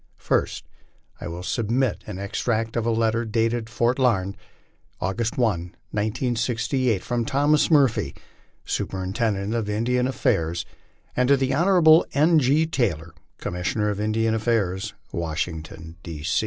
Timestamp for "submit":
1.43-2.03